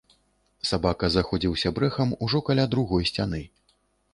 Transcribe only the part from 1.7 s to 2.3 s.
брэхам